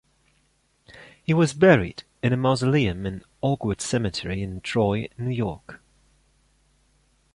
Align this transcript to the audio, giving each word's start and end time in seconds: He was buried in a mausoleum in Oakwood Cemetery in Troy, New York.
He 1.23 1.31
was 1.31 1.53
buried 1.53 2.01
in 2.23 2.33
a 2.33 2.35
mausoleum 2.35 3.05
in 3.05 3.23
Oakwood 3.43 3.81
Cemetery 3.81 4.41
in 4.41 4.61
Troy, 4.61 5.07
New 5.19 5.29
York. 5.29 5.79